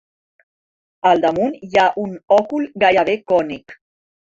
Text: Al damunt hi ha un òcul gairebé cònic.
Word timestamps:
Al 1.09 1.21
damunt 1.25 1.53
hi 1.67 1.79
ha 1.81 1.85
un 2.05 2.17
òcul 2.39 2.67
gairebé 2.87 3.17
cònic. 3.35 3.79